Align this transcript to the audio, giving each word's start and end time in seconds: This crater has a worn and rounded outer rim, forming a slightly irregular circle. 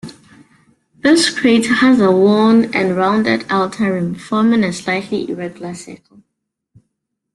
This 1.01 1.29
crater 1.29 1.75
has 1.75 1.99
a 1.99 2.09
worn 2.09 2.73
and 2.73 2.97
rounded 2.97 3.45
outer 3.51 3.93
rim, 3.93 4.15
forming 4.15 4.63
a 4.63 4.73
slightly 4.73 5.29
irregular 5.29 5.75
circle. 5.75 6.23